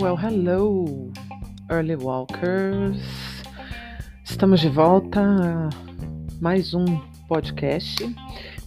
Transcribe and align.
Well, 0.00 0.16
hello, 0.16 1.10
early 1.70 1.96
walkers. 1.96 3.00
Estamos 4.24 4.60
de 4.60 4.68
volta 4.68 5.20
a 5.20 5.70
mais 6.40 6.74
um 6.74 6.84
podcast 7.26 8.14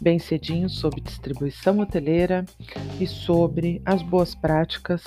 bem 0.02 0.18
cedinho 0.18 0.68
sobre 0.68 1.00
distribuição 1.00 1.80
hoteleira 1.80 2.44
e 3.00 3.06
sobre 3.06 3.82
as 3.86 4.02
boas 4.02 4.34
práticas, 4.34 5.04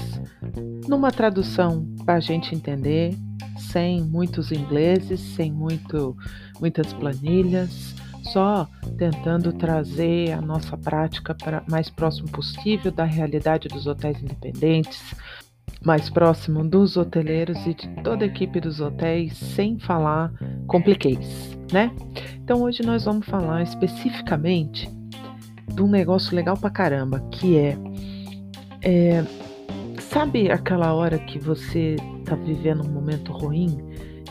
numa 0.88 1.10
tradução 1.10 1.84
para 2.04 2.14
a 2.14 2.20
gente 2.20 2.54
entender, 2.54 3.16
sem 3.58 4.02
muitos 4.02 4.52
ingleses, 4.52 5.20
sem 5.20 5.52
muito, 5.52 6.16
muitas 6.60 6.92
planilhas, 6.92 7.94
só 8.24 8.68
tentando 8.96 9.52
trazer 9.52 10.32
a 10.32 10.40
nossa 10.40 10.76
prática 10.76 11.34
para 11.34 11.62
mais 11.68 11.90
próximo 11.90 12.28
possível 12.28 12.90
da 12.90 13.04
realidade 13.04 13.68
dos 13.68 13.86
hotéis 13.86 14.22
independentes, 14.22 15.14
mais 15.84 16.08
próximo 16.08 16.64
dos 16.64 16.96
hoteleiros 16.96 17.58
e 17.66 17.74
de 17.74 17.88
toda 18.02 18.24
a 18.24 18.28
equipe 18.28 18.60
dos 18.60 18.80
hotéis, 18.80 19.36
sem 19.36 19.78
falar 19.78 20.32
compliquês, 20.66 21.56
né? 21.72 21.90
Então 22.42 22.62
hoje 22.62 22.82
nós 22.82 23.04
vamos 23.04 23.26
falar 23.26 23.62
especificamente 23.62 24.90
de 25.74 25.82
um 25.82 25.88
negócio 25.88 26.34
legal 26.34 26.56
pra 26.56 26.70
caramba, 26.70 27.20
que 27.30 27.58
é, 27.58 27.76
é 28.82 29.24
sabe 30.00 30.50
aquela 30.50 30.94
hora 30.94 31.18
que 31.18 31.38
você 31.38 31.96
tá 32.24 32.34
vivendo 32.36 32.86
um 32.86 32.92
momento 32.92 33.32
ruim 33.32 33.76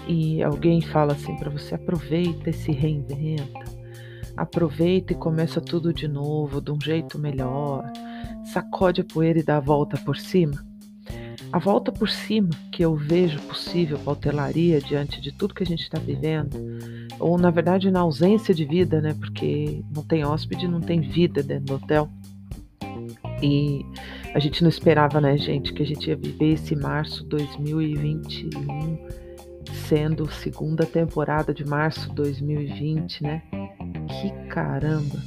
e 0.08 0.41
alguém 0.44 0.81
fala 0.81 1.14
assim 1.14 1.36
para 1.38 1.50
você 1.50 1.75
aproveita 1.75 2.50
e 2.50 2.53
se 2.53 2.72
reinventa, 2.72 3.66
aproveita 4.36 5.14
e 5.14 5.16
começa 5.16 5.62
tudo 5.62 5.94
de 5.94 6.08
novo, 6.08 6.62
de 6.62 6.72
um 6.72 6.80
jeito 6.80 7.20
melhor, 7.20 7.84
sacode 8.52 9.02
a 9.02 9.04
poeira 9.04 9.40
e 9.40 9.44
dá 9.44 9.58
a 9.58 9.62
volta 9.62 9.98
por 9.98 10.17
cima? 10.17 10.64
A 11.52 11.59
volta 11.59 11.92
por 11.92 12.09
cima 12.09 12.50
que 12.72 12.84
eu 12.84 12.95
vejo 12.95 13.40
possível 13.42 14.00
para 14.00 14.09
a 14.09 14.14
hotelaria 14.14 14.81
diante 14.81 15.22
de 15.22 15.31
tudo 15.31 15.53
que 15.53 15.62
a 15.62 15.66
gente 15.66 15.84
está 15.84 16.00
vivendo, 16.00 16.58
ou 17.20 17.38
na 17.38 17.52
verdade 17.52 17.92
na 17.92 18.00
ausência 18.00 18.56
de 18.56 18.66
vida, 18.66 19.00
né? 19.00 19.14
Porque 19.14 19.84
não 19.95 20.03
tem 20.03 20.25
hóspede, 20.25 20.68
não 20.68 20.81
tem 20.81 21.00
vida 21.00 21.44
dentro 21.44 21.66
do 21.66 21.75
hotel. 21.75 22.09
E 23.42 23.86
a 24.34 24.40
gente 24.40 24.64
não 24.64 24.70
esperava, 24.70 25.22
né, 25.22 25.38
gente, 25.38 25.73
que 25.73 25.84
a 25.84 25.86
gente 25.86 26.08
ia 26.08 26.16
viver 26.16 26.53
esse 26.53 26.75
março 26.75 27.23
2021 27.25 28.97
sendo 29.88 30.31
segunda 30.31 30.86
temporada 30.86 31.53
de 31.53 31.66
março 31.66 32.12
2020, 32.14 33.22
né? 33.22 33.44
Que 34.23 34.29
caramba! 34.47 35.21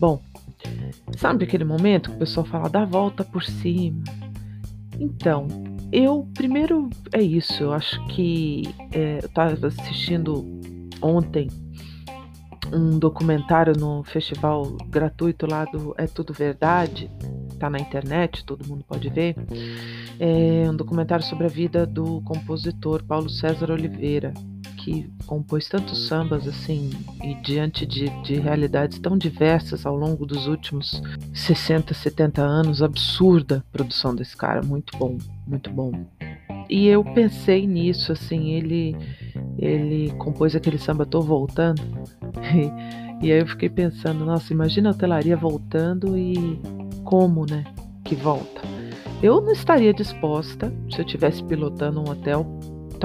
Bom, 0.00 0.20
sabe 1.16 1.44
aquele 1.44 1.62
momento 1.62 2.10
que 2.10 2.16
o 2.16 2.18
pessoal 2.18 2.44
fala 2.44 2.68
da 2.68 2.84
volta 2.84 3.22
por 3.22 3.44
cima? 3.44 4.02
Então, 4.98 5.46
eu 5.92 6.26
primeiro 6.34 6.90
é 7.12 7.22
isso. 7.22 7.62
Eu 7.62 7.72
acho 7.72 8.04
que 8.08 8.62
é, 8.90 9.20
eu 9.22 9.26
estava 9.26 9.68
assistindo 9.68 10.44
ontem 11.00 11.46
um 12.72 12.98
documentário 12.98 13.72
no 13.78 14.02
festival 14.02 14.64
gratuito 14.88 15.46
lá 15.48 15.64
do 15.66 15.94
É 15.96 16.08
Tudo 16.08 16.32
Verdade, 16.32 17.08
tá 17.60 17.70
na 17.70 17.78
internet, 17.78 18.44
todo 18.44 18.66
mundo 18.66 18.82
pode 18.82 19.08
ver. 19.10 19.36
É 20.18 20.68
um 20.68 20.74
documentário 20.74 21.24
sobre 21.24 21.46
a 21.46 21.48
vida 21.48 21.86
do 21.86 22.20
compositor 22.22 23.04
Paulo 23.04 23.30
César 23.30 23.70
Oliveira 23.70 24.34
que 24.84 25.10
compôs 25.26 25.66
tantos 25.66 26.06
sambas 26.06 26.46
assim 26.46 26.90
e 27.22 27.34
diante 27.36 27.86
de, 27.86 28.10
de 28.22 28.34
realidades 28.34 28.98
tão 28.98 29.16
diversas 29.16 29.86
ao 29.86 29.96
longo 29.96 30.26
dos 30.26 30.46
últimos 30.46 31.02
60, 31.32 31.94
70 31.94 32.42
anos, 32.42 32.82
absurda 32.82 33.64
produção 33.72 34.14
desse 34.14 34.36
cara, 34.36 34.62
muito 34.62 34.96
bom, 34.98 35.16
muito 35.46 35.70
bom. 35.70 36.04
E 36.68 36.86
eu 36.86 37.02
pensei 37.02 37.66
nisso, 37.66 38.12
assim, 38.12 38.52
ele 38.52 38.94
ele 39.56 40.12
compôs 40.18 40.54
aquele 40.54 40.78
samba 40.78 41.06
Tô 41.06 41.22
Voltando. 41.22 41.80
E, 43.20 43.24
e 43.26 43.32
aí 43.32 43.40
eu 43.40 43.46
fiquei 43.46 43.70
pensando, 43.70 44.24
nossa, 44.24 44.52
imagina 44.52 44.90
a 44.90 44.92
hotelaria 44.92 45.36
voltando 45.36 46.18
e 46.18 46.60
como, 47.04 47.46
né, 47.48 47.64
que 48.04 48.14
volta. 48.14 48.60
Eu 49.22 49.40
não 49.40 49.52
estaria 49.52 49.94
disposta, 49.94 50.70
se 50.90 50.98
eu 50.98 51.06
estivesse 51.06 51.42
pilotando 51.44 52.00
um 52.00 52.10
hotel, 52.10 52.46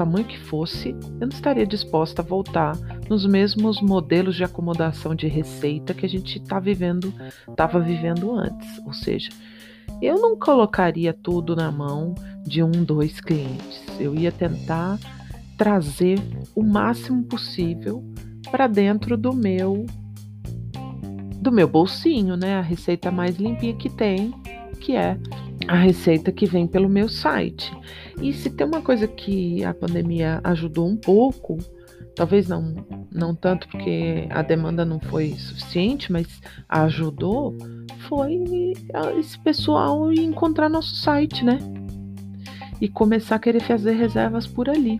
tamanho 0.00 0.24
que 0.24 0.38
fosse, 0.38 0.96
eu 1.20 1.26
não 1.26 1.28
estaria 1.28 1.66
disposta 1.66 2.22
a 2.22 2.24
voltar 2.24 2.74
nos 3.06 3.26
mesmos 3.26 3.82
modelos 3.82 4.34
de 4.34 4.42
acomodação 4.42 5.14
de 5.14 5.26
receita 5.26 5.92
que 5.92 6.06
a 6.06 6.08
gente 6.08 6.38
está 6.38 6.58
vivendo, 6.58 7.12
estava 7.46 7.78
vivendo 7.78 8.32
antes. 8.32 8.78
Ou 8.86 8.94
seja, 8.94 9.28
eu 10.00 10.18
não 10.18 10.38
colocaria 10.38 11.12
tudo 11.12 11.54
na 11.54 11.70
mão 11.70 12.14
de 12.46 12.62
um, 12.62 12.70
dois 12.70 13.20
clientes. 13.20 13.84
Eu 14.00 14.14
ia 14.14 14.32
tentar 14.32 14.98
trazer 15.58 16.18
o 16.54 16.62
máximo 16.62 17.24
possível 17.24 18.02
para 18.50 18.66
dentro 18.66 19.18
do 19.18 19.34
meu 19.34 19.84
do 21.42 21.52
meu 21.52 21.68
bolsinho, 21.68 22.36
né? 22.36 22.56
A 22.56 22.62
receita 22.62 23.10
mais 23.10 23.36
limpinha 23.36 23.74
que 23.74 23.90
tem, 23.90 24.32
que 24.80 24.96
é 24.96 25.18
a 25.70 25.76
receita 25.76 26.32
que 26.32 26.46
vem 26.46 26.66
pelo 26.66 26.88
meu 26.88 27.08
site. 27.08 27.72
E 28.20 28.32
se 28.32 28.50
tem 28.50 28.66
uma 28.66 28.82
coisa 28.82 29.06
que 29.06 29.64
a 29.64 29.72
pandemia 29.72 30.40
ajudou 30.42 30.88
um 30.88 30.96
pouco, 30.96 31.58
talvez 32.16 32.48
não, 32.48 32.74
não 33.08 33.36
tanto 33.36 33.68
porque 33.68 34.26
a 34.30 34.42
demanda 34.42 34.84
não 34.84 34.98
foi 34.98 35.30
suficiente, 35.30 36.10
mas 36.10 36.26
ajudou, 36.68 37.56
foi 38.08 38.42
esse 39.16 39.38
pessoal 39.38 40.12
encontrar 40.12 40.68
nosso 40.68 40.96
site, 40.96 41.44
né? 41.44 41.60
E 42.80 42.88
começar 42.88 43.36
a 43.36 43.38
querer 43.38 43.60
fazer 43.60 43.92
reservas 43.92 44.48
por 44.48 44.68
ali. 44.68 44.98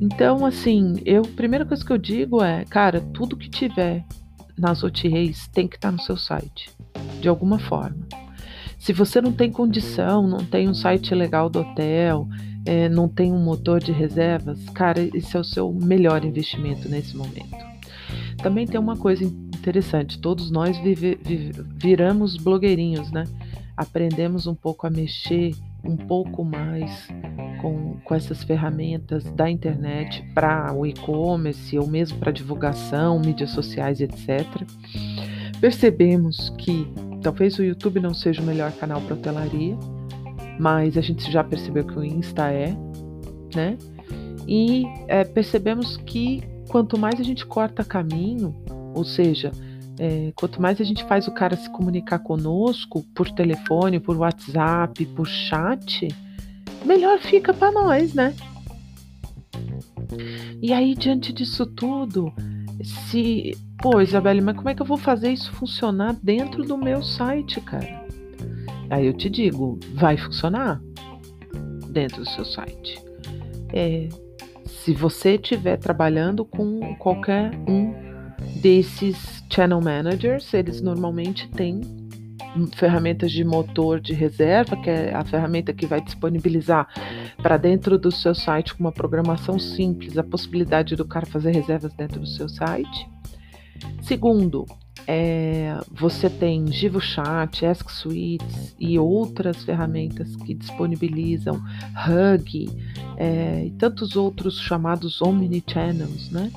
Então, 0.00 0.46
assim, 0.46 1.02
eu, 1.04 1.20
primeira 1.20 1.66
coisa 1.66 1.84
que 1.84 1.92
eu 1.92 1.98
digo 1.98 2.42
é, 2.42 2.64
cara, 2.64 2.98
tudo 3.12 3.36
que 3.36 3.50
tiver 3.50 4.06
nas 4.56 4.82
OTAs 4.82 5.48
tem 5.48 5.68
que 5.68 5.76
estar 5.76 5.92
no 5.92 6.00
seu 6.00 6.16
site, 6.16 6.70
de 7.20 7.28
alguma 7.28 7.58
forma. 7.58 8.21
Se 8.82 8.92
você 8.92 9.20
não 9.20 9.30
tem 9.30 9.48
condição, 9.48 10.26
não 10.26 10.44
tem 10.44 10.68
um 10.68 10.74
site 10.74 11.14
legal 11.14 11.48
do 11.48 11.60
hotel, 11.60 12.26
é, 12.66 12.88
não 12.88 13.08
tem 13.08 13.32
um 13.32 13.38
motor 13.38 13.80
de 13.80 13.92
reservas, 13.92 14.58
cara, 14.70 15.00
esse 15.14 15.36
é 15.36 15.38
o 15.38 15.44
seu 15.44 15.72
melhor 15.72 16.24
investimento 16.24 16.88
nesse 16.88 17.16
momento. 17.16 17.56
Também 18.42 18.66
tem 18.66 18.80
uma 18.80 18.96
coisa 18.96 19.22
interessante: 19.22 20.18
todos 20.18 20.50
nós 20.50 20.76
vive, 20.78 21.16
vive, 21.24 21.52
viramos 21.76 22.36
blogueirinhos, 22.36 23.12
né? 23.12 23.22
Aprendemos 23.76 24.48
um 24.48 24.54
pouco 24.54 24.84
a 24.84 24.90
mexer 24.90 25.52
um 25.84 25.96
pouco 25.96 26.44
mais 26.44 27.06
com, 27.60 27.98
com 28.04 28.14
essas 28.16 28.42
ferramentas 28.42 29.22
da 29.30 29.48
internet 29.48 30.24
para 30.34 30.74
o 30.74 30.84
e-commerce 30.84 31.78
ou 31.78 31.86
mesmo 31.86 32.18
para 32.18 32.32
divulgação, 32.32 33.20
mídias 33.20 33.50
sociais, 33.50 34.00
etc. 34.00 34.44
Percebemos 35.60 36.50
que 36.58 36.92
talvez 37.22 37.58
o 37.58 37.62
YouTube 37.62 38.00
não 38.00 38.12
seja 38.12 38.42
o 38.42 38.44
melhor 38.44 38.72
canal 38.72 39.00
para 39.00 39.14
hotelaria, 39.14 39.76
mas 40.58 40.96
a 40.96 41.00
gente 41.00 41.30
já 41.30 41.42
percebeu 41.42 41.84
que 41.84 41.98
o 41.98 42.04
Insta 42.04 42.50
é, 42.50 42.76
né? 43.54 43.78
E 44.46 44.84
é, 45.08 45.24
percebemos 45.24 45.96
que 45.98 46.42
quanto 46.68 46.98
mais 46.98 47.20
a 47.20 47.22
gente 47.22 47.46
corta 47.46 47.84
caminho, 47.84 48.54
ou 48.94 49.04
seja, 49.04 49.52
é, 49.98 50.32
quanto 50.34 50.60
mais 50.60 50.80
a 50.80 50.84
gente 50.84 51.04
faz 51.04 51.28
o 51.28 51.32
cara 51.32 51.56
se 51.56 51.70
comunicar 51.70 52.18
conosco 52.18 53.04
por 53.14 53.30
telefone, 53.30 54.00
por 54.00 54.16
WhatsApp, 54.16 55.06
por 55.06 55.26
chat, 55.26 56.08
melhor 56.84 57.18
fica 57.20 57.54
para 57.54 57.70
nós, 57.70 58.14
né? 58.14 58.34
E 60.60 60.72
aí, 60.72 60.94
diante 60.94 61.32
disso 61.32 61.66
tudo, 61.66 62.32
se. 62.82 63.56
Pô, 63.82 64.00
Isabelle, 64.00 64.40
mas 64.40 64.54
como 64.54 64.68
é 64.68 64.76
que 64.76 64.80
eu 64.80 64.86
vou 64.86 64.96
fazer 64.96 65.32
isso 65.32 65.50
funcionar 65.50 66.14
dentro 66.22 66.62
do 66.62 66.78
meu 66.78 67.02
site, 67.02 67.60
cara? 67.60 68.06
Aí 68.88 69.06
eu 69.06 69.12
te 69.12 69.28
digo, 69.28 69.76
vai 69.92 70.16
funcionar 70.16 70.80
dentro 71.88 72.22
do 72.22 72.28
seu 72.28 72.44
site. 72.44 73.02
É, 73.72 74.08
se 74.66 74.92
você 74.92 75.34
estiver 75.34 75.78
trabalhando 75.78 76.44
com 76.44 76.94
qualquer 76.94 77.50
um 77.68 77.92
desses 78.60 79.42
channel 79.52 79.80
managers, 79.80 80.54
eles 80.54 80.80
normalmente 80.80 81.48
têm 81.50 81.80
ferramentas 82.76 83.32
de 83.32 83.42
motor 83.42 83.98
de 83.98 84.12
reserva, 84.12 84.76
que 84.76 84.90
é 84.90 85.12
a 85.12 85.24
ferramenta 85.24 85.72
que 85.72 85.86
vai 85.86 86.00
disponibilizar 86.00 86.86
para 87.42 87.56
dentro 87.56 87.98
do 87.98 88.12
seu 88.12 88.34
site 88.34 88.74
com 88.74 88.84
uma 88.84 88.92
programação 88.92 89.58
simples 89.58 90.16
a 90.16 90.22
possibilidade 90.22 90.94
do 90.94 91.04
cara 91.04 91.26
fazer 91.26 91.50
reservas 91.50 91.92
dentro 91.94 92.20
do 92.20 92.28
seu 92.28 92.48
site. 92.48 93.11
Segundo, 94.02 94.66
é, 95.06 95.78
você 95.90 96.30
tem 96.30 96.66
GivoChat, 96.70 97.66
Ask 97.66 97.90
Suites 97.90 98.74
e 98.78 98.98
outras 98.98 99.64
ferramentas 99.64 100.36
que 100.36 100.54
disponibilizam 100.54 101.60
Hug 102.06 102.70
é, 103.16 103.66
e 103.66 103.70
tantos 103.72 104.16
outros 104.16 104.60
chamados 104.60 105.20
Omnichannels, 105.20 106.30
né? 106.30 106.50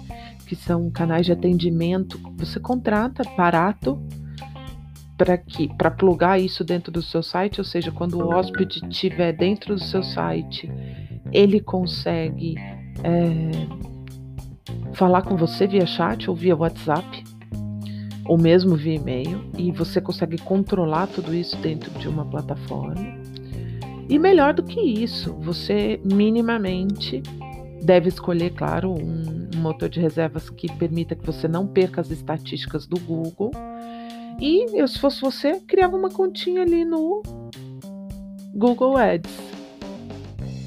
Que 0.47 0.55
são 0.55 0.89
canais 0.91 1.25
de 1.25 1.31
atendimento. 1.31 2.19
Você 2.37 2.59
contrata 2.59 3.23
barato 3.35 3.99
para 5.17 5.37
que 5.37 5.67
para 5.75 5.89
plugar 5.89 6.39
isso 6.39 6.63
dentro 6.63 6.91
do 6.91 7.01
seu 7.01 7.23
site, 7.23 7.59
ou 7.59 7.65
seja, 7.65 7.91
quando 7.91 8.19
o 8.19 8.29
hóspede 8.29 8.85
estiver 8.89 9.31
dentro 9.31 9.75
do 9.75 9.81
seu 9.81 10.03
site, 10.03 10.69
ele 11.31 11.59
consegue 11.59 12.55
é, 13.03 13.94
falar 14.95 15.21
com 15.21 15.35
você 15.35 15.67
via 15.67 15.85
chat 15.85 16.29
ou 16.29 16.35
via 16.35 16.55
WhatsApp, 16.55 17.23
ou 18.25 18.37
mesmo 18.37 18.75
via 18.75 18.95
e-mail, 18.95 19.49
e 19.57 19.71
você 19.71 20.01
consegue 20.01 20.37
controlar 20.37 21.07
tudo 21.07 21.33
isso 21.33 21.55
dentro 21.57 21.91
de 21.99 22.07
uma 22.07 22.25
plataforma. 22.25 23.15
E 24.09 24.17
melhor 24.17 24.53
do 24.53 24.63
que 24.63 24.79
isso, 24.79 25.33
você 25.33 25.99
minimamente 26.03 27.21
deve 27.83 28.09
escolher, 28.09 28.51
claro, 28.51 28.91
um, 28.93 29.35
motor 29.57 29.89
de 29.89 29.99
reservas 29.99 30.49
que 30.49 30.71
permita 30.73 31.15
que 31.15 31.25
você 31.25 31.47
não 31.47 31.65
perca 31.65 32.01
as 32.01 32.11
estatísticas 32.11 32.85
do 32.85 32.99
Google. 32.99 33.51
E 34.39 34.79
eu, 34.79 34.87
se 34.87 34.99
fosse 34.99 35.21
você, 35.21 35.59
criava 35.61 35.95
uma 35.97 36.09
continha 36.09 36.61
ali 36.61 36.85
no 36.85 37.23
Google 38.53 38.97
Ads 38.97 39.54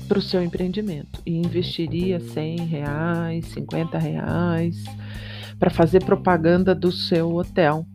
para 0.09 0.19
o 0.19 0.23
seu 0.23 0.43
empreendimento 0.43 1.21
e 1.25 1.37
investiria 1.37 2.19
100 2.19 2.57
reais, 2.67 3.45
50 3.47 3.99
reais 3.99 4.83
para 5.59 5.71
fazer 5.71 6.03
propaganda 6.05 6.75
do 6.75 6.91
seu 6.91 7.37
hotel 7.37 7.87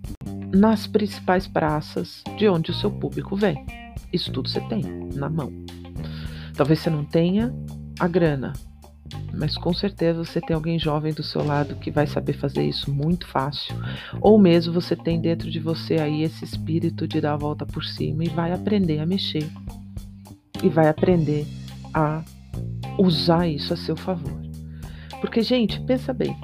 nas 0.53 0.85
principais 0.85 1.47
praças 1.47 2.23
de 2.37 2.47
onde 2.47 2.69
o 2.69 2.73
seu 2.73 2.91
público 2.91 3.35
vem. 3.35 3.65
Isso 4.11 4.31
tudo 4.31 4.47
você 4.47 4.61
tem 4.61 4.83
na 5.15 5.29
mão. 5.29 5.51
Talvez 6.55 6.79
você 6.79 6.89
não 6.89 7.03
tenha 7.03 7.51
a 7.99 8.07
grana, 8.07 8.53
mas 9.33 9.57
com 9.57 9.73
certeza 9.73 10.23
você 10.23 10.39
tem 10.39 10.53
alguém 10.53 10.77
jovem 10.77 11.11
do 11.11 11.23
seu 11.23 11.43
lado 11.43 11.75
que 11.75 11.89
vai 11.89 12.05
saber 12.05 12.33
fazer 12.33 12.63
isso 12.63 12.93
muito 12.93 13.27
fácil. 13.27 13.75
Ou 14.21 14.37
mesmo 14.37 14.73
você 14.73 14.95
tem 14.95 15.19
dentro 15.19 15.49
de 15.49 15.59
você 15.59 15.95
aí 15.95 16.21
esse 16.21 16.45
espírito 16.45 17.07
de 17.07 17.19
dar 17.19 17.33
a 17.33 17.37
volta 17.37 17.65
por 17.65 17.83
cima 17.83 18.23
e 18.23 18.29
vai 18.29 18.51
aprender 18.51 18.99
a 18.99 19.05
mexer. 19.05 19.49
E 20.61 20.69
vai 20.69 20.87
aprender 20.87 21.47
a 21.93 22.23
usar 22.97 23.47
isso 23.47 23.73
a 23.73 23.77
seu 23.77 23.95
favor. 23.95 24.41
Porque, 25.21 25.41
gente, 25.41 25.79
pensa 25.81 26.13
bem. 26.13 26.35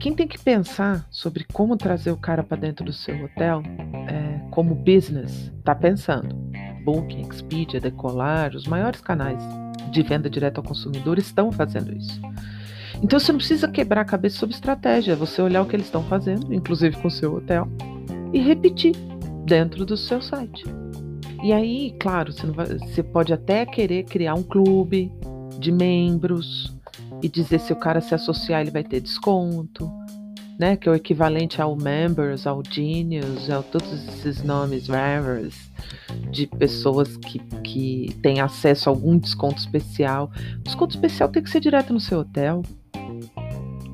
Quem 0.00 0.14
tem 0.14 0.28
que 0.28 0.38
pensar 0.38 1.06
sobre 1.10 1.44
como 1.52 1.76
trazer 1.76 2.10
o 2.10 2.16
cara 2.16 2.42
para 2.42 2.58
dentro 2.58 2.84
do 2.84 2.92
seu 2.92 3.24
hotel, 3.24 3.62
é, 4.06 4.50
como 4.50 4.74
business, 4.74 5.50
tá 5.64 5.74
pensando. 5.74 6.34
Booking, 6.84 7.22
Expedia, 7.22 7.80
Decolar, 7.80 8.54
os 8.54 8.66
maiores 8.66 9.00
canais 9.00 9.42
de 9.90 10.02
venda 10.02 10.28
direto 10.28 10.58
ao 10.58 10.64
consumidor 10.64 11.18
estão 11.18 11.50
fazendo 11.50 11.96
isso. 11.96 12.20
Então 13.02 13.18
você 13.18 13.32
não 13.32 13.38
precisa 13.38 13.68
quebrar 13.68 14.02
a 14.02 14.04
cabeça 14.04 14.38
sobre 14.38 14.54
estratégia, 14.54 15.12
é 15.12 15.16
você 15.16 15.40
olhar 15.40 15.62
o 15.62 15.66
que 15.66 15.74
eles 15.74 15.86
estão 15.86 16.02
fazendo, 16.02 16.52
inclusive 16.52 16.96
com 16.96 17.08
o 17.08 17.10
seu 17.10 17.34
hotel, 17.34 17.66
e 18.32 18.38
repetir 18.38 18.94
dentro 19.44 19.84
do 19.84 19.96
seu 19.96 20.20
site. 20.20 20.64
E 21.44 21.52
aí, 21.52 21.94
claro, 22.00 22.32
você, 22.32 22.46
vai, 22.46 22.66
você 22.66 23.02
pode 23.02 23.30
até 23.30 23.66
querer 23.66 24.04
criar 24.04 24.32
um 24.32 24.42
clube 24.42 25.12
de 25.58 25.70
membros 25.70 26.74
e 27.22 27.28
dizer 27.28 27.60
se 27.60 27.70
o 27.70 27.76
cara 27.76 28.00
se 28.00 28.14
associar 28.14 28.62
ele 28.62 28.70
vai 28.70 28.82
ter 28.82 28.98
desconto, 28.98 29.92
né? 30.58 30.74
Que 30.74 30.88
é 30.88 30.92
o 30.92 30.94
equivalente 30.94 31.60
ao 31.60 31.76
members, 31.76 32.46
ao 32.46 32.62
genius, 32.66 33.50
a 33.50 33.62
todos 33.62 33.92
esses 33.92 34.42
nomes 34.42 34.88
rares 34.88 35.70
de 36.30 36.46
pessoas 36.46 37.18
que, 37.18 37.38
que 37.62 38.16
têm 38.22 38.40
acesso 38.40 38.88
a 38.88 38.92
algum 38.92 39.18
desconto 39.18 39.58
especial. 39.58 40.30
Desconto 40.62 40.94
especial 40.94 41.28
tem 41.28 41.42
que 41.42 41.50
ser 41.50 41.60
direto 41.60 41.92
no 41.92 42.00
seu 42.00 42.20
hotel 42.20 42.62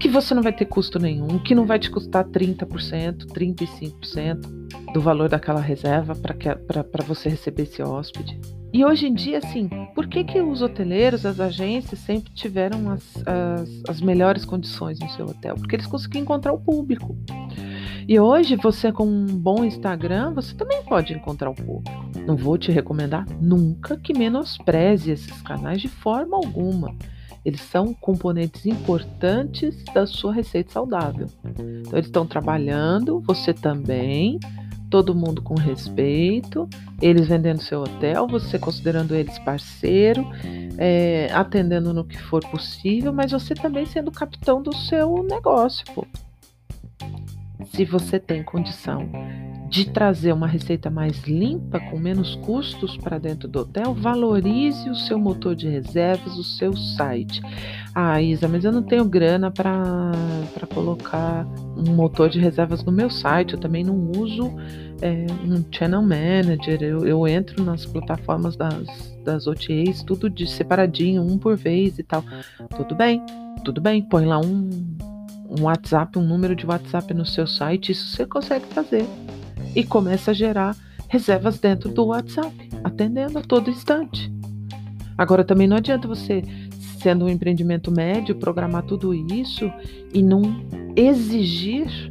que 0.00 0.08
você 0.08 0.32
não 0.32 0.43
vai 0.43 0.52
ter 0.52 0.64
custo 0.64 0.99
nenhum, 0.99 1.38
que 1.38 1.55
não 1.55 1.67
vai 1.67 1.79
te 1.79 1.91
custar 1.91 2.25
30%, 2.25 3.26
35% 3.26 4.93
do 4.94 5.00
valor 5.00 5.29
daquela 5.29 5.61
reserva 5.61 6.17
para 6.17 7.05
você 7.05 7.29
receber 7.29 7.64
esse 7.64 7.82
hóspede. 7.82 8.41
E 8.73 8.82
hoje 8.82 9.08
em 9.08 9.14
dia, 9.14 9.38
assim, 9.38 9.69
por 9.94 10.06
que, 10.06 10.25
que 10.25 10.41
os 10.41 10.62
hoteleiros, 10.62 11.26
as 11.26 11.38
agências 11.38 12.00
sempre 12.00 12.32
tiveram 12.32 12.88
as, 12.91 13.02
as, 13.26 13.82
as 13.88 14.00
melhores 14.00 14.44
condições 14.44 14.99
no 15.00 15.11
seu 15.11 15.26
hotel? 15.26 15.56
Porque 15.56 15.76
eles 15.76 15.87
conseguiam 15.87 16.23
encontrar 16.23 16.52
o 16.52 16.61
público. 16.61 17.19
E 18.08 18.19
hoje, 18.19 18.56
você 18.56 18.91
com 18.91 19.05
um 19.05 19.26
bom 19.26 19.64
Instagram, 19.64 20.32
você 20.32 20.55
também 20.55 20.82
pode 20.85 21.12
encontrar 21.12 21.50
o 21.50 21.55
público. 21.55 22.11
Não 22.26 22.37
vou 22.37 22.56
te 22.56 22.73
recomendar 22.73 23.26
nunca 23.41 23.99
que 23.99 24.17
menospreze 24.17 25.11
esses 25.11 25.43
canais 25.43 25.82
de 25.82 25.88
forma 25.88 26.37
alguma. 26.37 26.94
Eles 27.44 27.60
são 27.62 27.94
componentes 27.94 28.66
importantes 28.66 29.84
da 29.94 30.06
sua 30.06 30.32
receita 30.32 30.72
saudável. 30.72 31.26
Então, 31.44 31.92
eles 31.92 32.06
estão 32.06 32.26
trabalhando, 32.26 33.20
você 33.20 33.52
também, 33.52 34.38
todo 34.90 35.14
mundo 35.14 35.40
com 35.40 35.54
respeito, 35.54 36.68
eles 37.00 37.28
vendendo 37.28 37.62
seu 37.62 37.82
hotel, 37.82 38.26
você 38.26 38.58
considerando 38.58 39.14
eles 39.14 39.38
parceiro, 39.38 40.26
é, 40.76 41.30
atendendo 41.32 41.94
no 41.94 42.04
que 42.04 42.18
for 42.18 42.44
possível, 42.50 43.12
mas 43.12 43.30
você 43.30 43.54
também 43.54 43.86
sendo 43.86 44.10
capitão 44.10 44.62
do 44.62 44.74
seu 44.74 45.22
negócio. 45.22 45.84
Pô. 45.94 46.06
Se 47.72 47.84
você 47.84 48.18
tem 48.18 48.42
condição 48.42 49.08
de 49.70 49.88
trazer 49.88 50.32
uma 50.32 50.49
receita 50.49 50.90
mais 50.90 51.22
limpa, 51.22 51.78
com 51.78 51.96
menos 51.96 52.34
custos 52.37 52.96
para 52.96 53.19
dentro 53.19 53.46
do 53.46 53.61
hotel, 53.61 53.94
valorize 53.94 54.90
o 54.90 54.96
seu 54.96 55.17
motor 55.17 55.55
de 55.55 55.69
reservas, 55.69 56.37
o 56.37 56.43
seu 56.43 56.76
site. 56.76 57.40
Ah, 57.94 58.20
Isa, 58.20 58.49
mas 58.49 58.64
eu 58.64 58.72
não 58.72 58.82
tenho 58.82 59.05
grana 59.05 59.49
para 59.49 60.12
colocar 60.75 61.46
um 61.76 61.94
motor 61.94 62.28
de 62.28 62.40
reservas 62.40 62.82
no 62.82 62.90
meu 62.90 63.08
site, 63.08 63.55
eu 63.55 63.61
também 63.61 63.84
não 63.84 64.11
uso 64.11 64.52
é, 65.00 65.26
um 65.44 65.64
channel 65.70 66.02
manager, 66.02 66.82
eu, 66.82 67.06
eu 67.06 67.28
entro 67.28 67.62
nas 67.62 67.87
plataformas 67.87 68.56
das, 68.56 69.14
das 69.25 69.46
OTAs, 69.46 70.02
tudo 70.02 70.28
de 70.28 70.49
separadinho, 70.49 71.23
um 71.23 71.38
por 71.38 71.56
vez 71.56 71.96
e 71.96 72.02
tal. 72.02 72.25
Tudo 72.76 72.96
bem, 72.96 73.23
tudo 73.64 73.81
bem, 73.81 74.02
põe 74.02 74.26
lá 74.26 74.40
um, 74.40 74.69
um 75.49 75.62
WhatsApp, 75.62 76.19
um 76.19 76.26
número 76.26 76.56
de 76.56 76.66
WhatsApp 76.66 77.14
no 77.14 77.25
seu 77.25 77.46
site, 77.46 77.93
isso 77.93 78.08
você 78.08 78.26
consegue 78.26 78.66
fazer 78.66 79.06
e 79.75 79.84
começa 79.84 80.31
a 80.31 80.34
gerar 80.34 80.76
reservas 81.08 81.58
dentro 81.58 81.90
do 81.90 82.06
WhatsApp, 82.06 82.55
atendendo 82.84 83.38
a 83.38 83.43
todo 83.43 83.70
instante. 83.70 84.32
Agora 85.19 85.44
também 85.44 85.67
não 85.67 85.76
adianta 85.76 86.08
você, 86.08 86.43
sendo 87.00 87.25
um 87.25 87.28
empreendimento 87.28 87.90
médio, 87.90 88.37
programar 88.37 88.84
tudo 88.84 89.12
isso 89.14 89.70
e 90.14 90.22
não 90.22 90.43
exigir 90.96 92.11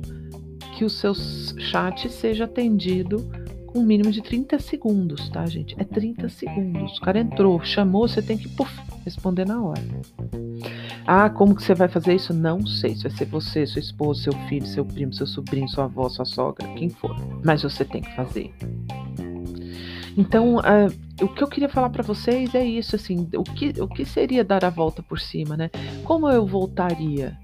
que 0.78 0.86
o 0.86 0.90
seu 0.90 1.14
chat 1.14 2.10
seja 2.10 2.46
atendido 2.46 3.30
com 3.68 3.80
um 3.80 3.84
mínimo 3.84 4.12
de 4.12 4.22
30 4.22 4.60
segundos, 4.60 5.30
tá, 5.30 5.46
gente? 5.46 5.76
É 5.78 5.84
30 5.84 6.28
segundos. 6.30 6.98
O 6.98 7.02
cara 7.02 7.20
entrou, 7.20 7.64
chamou, 7.64 8.08
você 8.08 8.22
tem 8.22 8.38
que 8.38 8.50
puff, 8.50 8.72
responder 9.06 9.46
na 9.46 9.62
hora. 9.62 9.82
Ah, 11.06 11.30
como 11.30 11.56
que 11.56 11.62
você 11.62 11.76
vai 11.76 11.88
fazer 11.88 12.16
isso? 12.16 12.34
Não 12.34 12.66
sei. 12.66 12.96
Se 12.96 13.04
vai 13.04 13.12
ser 13.12 13.26
você, 13.26 13.66
sua 13.68 13.80
esposa, 13.80 14.24
seu 14.24 14.34
filho, 14.48 14.66
seu 14.66 14.86
primo, 14.86 15.14
seu 15.14 15.28
sobrinho, 15.28 15.68
sua 15.68 15.86
avó, 15.86 16.10
sua 16.10 16.26
sogra, 16.26 16.68
quem 16.76 16.90
for. 16.90 17.16
Mas 17.44 17.64
você 17.64 17.86
tem 17.86 18.02
que 18.02 18.16
fazer. 18.16 18.54
Então, 20.18 20.58
uh, 20.58 21.24
o 21.24 21.28
que 21.28 21.44
eu 21.44 21.48
queria 21.48 21.70
falar 21.70 21.90
para 21.90 22.04
vocês 22.04 22.54
é 22.54 22.66
isso, 22.66 22.96
assim, 22.96 23.30
o 23.36 23.44
que, 23.44 23.74
o 23.82 23.88
que 23.88 24.06
seria 24.06 24.44
dar 24.44 24.66
a 24.66 24.70
volta 24.70 25.02
por 25.02 25.20
cima, 25.20 25.56
né? 25.56 25.70
Como 26.04 26.30
eu 26.30 26.46
voltaria 26.46 27.38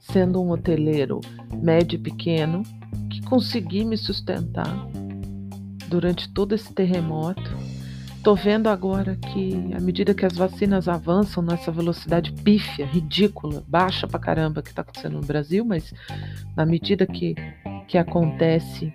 sendo 0.00 0.42
um 0.42 0.50
hoteleiro 0.50 1.20
médio 1.62 1.96
e 1.96 1.98
pequeno 1.98 2.62
que 3.10 3.22
consegui 3.22 3.84
me 3.84 3.96
sustentar 3.96 4.88
durante 5.88 6.32
todo 6.32 6.54
esse 6.54 6.72
terremoto. 6.72 7.42
Tô 8.22 8.34
vendo 8.34 8.68
agora 8.68 9.16
que, 9.16 9.74
à 9.74 9.80
medida 9.80 10.14
que 10.14 10.24
as 10.24 10.34
vacinas 10.34 10.88
avançam 10.88 11.42
nessa 11.42 11.70
velocidade 11.70 12.32
pífia, 12.32 12.86
ridícula, 12.86 13.62
baixa 13.68 14.06
pra 14.06 14.18
caramba 14.18 14.62
que 14.62 14.72
tá 14.72 14.80
acontecendo 14.80 15.20
no 15.20 15.26
Brasil, 15.26 15.62
mas 15.64 15.92
na 16.56 16.64
medida 16.64 17.06
que, 17.06 17.34
que 17.86 17.98
acontece 17.98 18.90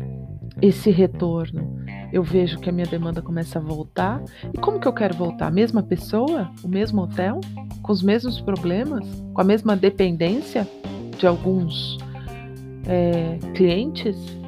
esse 0.61 0.89
retorno, 0.89 1.77
eu 2.11 2.23
vejo 2.23 2.59
que 2.59 2.69
a 2.69 2.71
minha 2.71 2.87
demanda 2.87 3.21
começa 3.21 3.59
a 3.59 3.61
voltar. 3.61 4.21
E 4.53 4.57
como 4.57 4.79
que 4.79 4.87
eu 4.87 4.93
quero 4.93 5.15
voltar? 5.15 5.47
A 5.47 5.51
mesma 5.51 5.83
pessoa? 5.83 6.51
O 6.63 6.67
mesmo 6.67 7.01
hotel? 7.01 7.39
Com 7.81 7.91
os 7.91 8.03
mesmos 8.03 8.41
problemas? 8.41 9.05
Com 9.33 9.41
a 9.41 9.43
mesma 9.43 9.75
dependência 9.75 10.67
de 11.17 11.27
alguns 11.27 11.97
é, 12.87 13.37
clientes? 13.53 14.39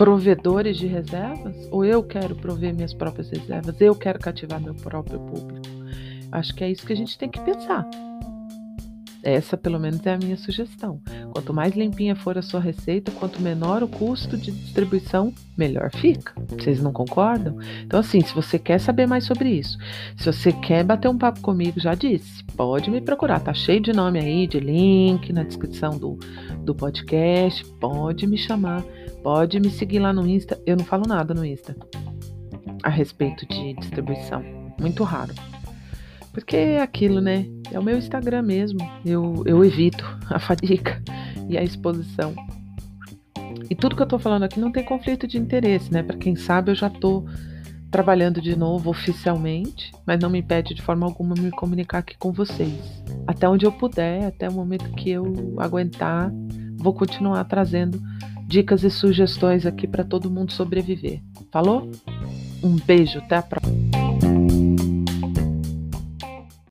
provedores 0.00 0.78
de 0.78 0.86
reservas? 0.86 1.54
Ou 1.70 1.84
eu 1.84 2.02
quero 2.02 2.34
prover 2.34 2.74
minhas 2.74 2.94
próprias 2.94 3.28
reservas? 3.28 3.78
Eu 3.82 3.94
quero 3.94 4.18
cativar 4.18 4.58
meu 4.58 4.74
próprio 4.74 5.20
público? 5.20 5.68
Acho 6.32 6.54
que 6.54 6.64
é 6.64 6.70
isso 6.70 6.86
que 6.86 6.94
a 6.94 6.96
gente 6.96 7.18
tem 7.18 7.28
que 7.28 7.38
pensar. 7.42 7.86
Essa, 9.22 9.58
pelo 9.58 9.78
menos, 9.78 10.06
é 10.06 10.14
a 10.14 10.16
minha 10.16 10.38
sugestão. 10.38 11.02
Quanto 11.32 11.54
mais 11.54 11.74
limpinha 11.74 12.16
for 12.16 12.36
a 12.36 12.42
sua 12.42 12.60
receita, 12.60 13.12
quanto 13.12 13.40
menor 13.40 13.82
o 13.82 13.88
custo 13.88 14.36
de 14.36 14.50
distribuição, 14.50 15.32
melhor 15.56 15.90
fica. 15.94 16.32
Vocês 16.48 16.82
não 16.82 16.92
concordam? 16.92 17.56
Então, 17.82 18.00
assim, 18.00 18.20
se 18.20 18.34
você 18.34 18.58
quer 18.58 18.80
saber 18.80 19.06
mais 19.06 19.24
sobre 19.24 19.50
isso, 19.50 19.78
se 20.16 20.26
você 20.26 20.52
quer 20.52 20.84
bater 20.84 21.08
um 21.08 21.16
papo 21.16 21.40
comigo, 21.40 21.80
já 21.80 21.94
disse, 21.94 22.44
pode 22.56 22.90
me 22.90 23.00
procurar. 23.00 23.40
Tá 23.40 23.54
cheio 23.54 23.80
de 23.80 23.92
nome 23.92 24.18
aí, 24.18 24.46
de 24.46 24.58
link 24.58 25.32
na 25.32 25.42
descrição 25.42 25.96
do, 25.96 26.18
do 26.64 26.74
podcast. 26.74 27.64
Pode 27.80 28.26
me 28.26 28.36
chamar, 28.36 28.82
pode 29.22 29.60
me 29.60 29.70
seguir 29.70 30.00
lá 30.00 30.12
no 30.12 30.26
Insta. 30.26 30.60
Eu 30.66 30.76
não 30.76 30.84
falo 30.84 31.06
nada 31.06 31.32
no 31.32 31.44
Insta 31.44 31.76
a 32.82 32.88
respeito 32.88 33.46
de 33.46 33.74
distribuição. 33.74 34.42
Muito 34.78 35.04
raro. 35.04 35.34
Porque 36.32 36.56
é 36.56 36.80
aquilo, 36.80 37.20
né? 37.20 37.46
É 37.72 37.78
o 37.78 37.82
meu 37.82 37.98
Instagram 37.98 38.42
mesmo. 38.42 38.78
Eu, 39.04 39.42
eu 39.46 39.64
evito 39.64 40.04
a 40.28 40.38
fadiga 40.38 41.02
e 41.50 41.58
a 41.58 41.62
exposição. 41.62 42.34
E 43.68 43.74
tudo 43.74 43.94
que 43.94 44.02
eu 44.02 44.06
tô 44.06 44.18
falando 44.18 44.44
aqui 44.44 44.58
não 44.58 44.72
tem 44.72 44.84
conflito 44.84 45.26
de 45.26 45.38
interesse, 45.38 45.92
né? 45.92 46.02
Para 46.02 46.16
quem 46.16 46.34
sabe, 46.34 46.70
eu 46.70 46.74
já 46.74 46.88
tô 46.88 47.24
trabalhando 47.90 48.40
de 48.40 48.56
novo 48.56 48.90
oficialmente, 48.90 49.92
mas 50.06 50.20
não 50.20 50.30
me 50.30 50.38
impede 50.38 50.74
de 50.74 50.82
forma 50.82 51.06
alguma 51.06 51.34
me 51.34 51.50
comunicar 51.50 51.98
aqui 51.98 52.16
com 52.16 52.32
vocês. 52.32 53.02
Até 53.26 53.48
onde 53.48 53.66
eu 53.66 53.72
puder, 53.72 54.26
até 54.26 54.48
o 54.48 54.52
momento 54.52 54.90
que 54.92 55.10
eu 55.10 55.54
aguentar, 55.58 56.32
vou 56.76 56.94
continuar 56.94 57.44
trazendo 57.44 58.00
dicas 58.46 58.82
e 58.82 58.90
sugestões 58.90 59.66
aqui 59.66 59.86
para 59.86 60.04
todo 60.04 60.30
mundo 60.30 60.52
sobreviver. 60.52 61.20
Falou? 61.52 61.90
Um 62.62 62.76
beijo, 62.76 63.18
até 63.18 63.36
a 63.36 63.42
próxima. 63.42 63.99